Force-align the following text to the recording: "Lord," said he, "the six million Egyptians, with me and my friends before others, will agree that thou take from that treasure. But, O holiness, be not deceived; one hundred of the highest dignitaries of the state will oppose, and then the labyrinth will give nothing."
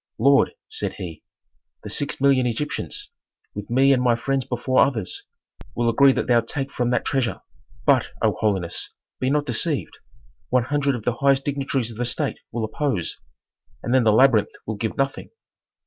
"Lord," 0.17 0.53
said 0.67 0.93
he, 0.93 1.21
"the 1.83 1.89
six 1.91 2.19
million 2.19 2.47
Egyptians, 2.47 3.11
with 3.53 3.69
me 3.69 3.93
and 3.93 4.01
my 4.01 4.15
friends 4.15 4.43
before 4.45 4.79
others, 4.83 5.21
will 5.75 5.89
agree 5.89 6.11
that 6.13 6.25
thou 6.25 6.41
take 6.41 6.71
from 6.71 6.89
that 6.89 7.05
treasure. 7.05 7.41
But, 7.85 8.07
O 8.19 8.35
holiness, 8.39 8.89
be 9.19 9.29
not 9.29 9.45
deceived; 9.45 9.99
one 10.49 10.63
hundred 10.63 10.95
of 10.95 11.03
the 11.03 11.17
highest 11.17 11.45
dignitaries 11.45 11.91
of 11.91 11.97
the 11.97 12.05
state 12.05 12.39
will 12.51 12.65
oppose, 12.65 13.19
and 13.83 13.93
then 13.93 14.03
the 14.03 14.11
labyrinth 14.11 14.49
will 14.65 14.73
give 14.75 14.97
nothing." 14.97 15.29